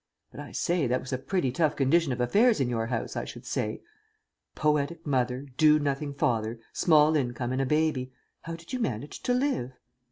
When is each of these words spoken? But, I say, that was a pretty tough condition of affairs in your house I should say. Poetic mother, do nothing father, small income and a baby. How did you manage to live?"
But, 0.31 0.39
I 0.39 0.51
say, 0.51 0.87
that 0.87 0.99
was 0.99 1.13
a 1.13 1.19
pretty 1.19 1.51
tough 1.51 1.75
condition 1.75 2.11
of 2.11 2.19
affairs 2.19 2.59
in 2.59 2.69
your 2.69 2.87
house 2.87 3.15
I 3.15 3.23
should 3.23 3.45
say. 3.45 3.83
Poetic 4.55 5.05
mother, 5.05 5.45
do 5.57 5.77
nothing 5.77 6.11
father, 6.15 6.59
small 6.73 7.15
income 7.15 7.51
and 7.51 7.61
a 7.61 7.67
baby. 7.67 8.11
How 8.41 8.55
did 8.55 8.73
you 8.73 8.79
manage 8.79 9.21
to 9.21 9.33
live?" 9.35 9.73